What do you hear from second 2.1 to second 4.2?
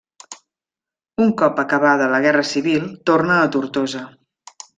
la Guerra Civil, torna a Tortosa.